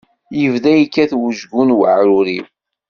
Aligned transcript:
Yebda 0.41 0.71
yekkat 0.75 1.11
wejgu 1.19 1.61
n 1.63 1.75
uɛrur-iw. 1.75 2.45